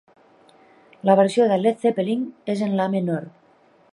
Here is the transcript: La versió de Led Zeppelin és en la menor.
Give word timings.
La 1.09 1.15
versió 1.19 1.47
de 1.51 1.59
Led 1.59 1.85
Zeppelin 1.85 2.25
és 2.57 2.67
en 2.69 2.75
la 2.83 2.91
menor. 2.97 3.31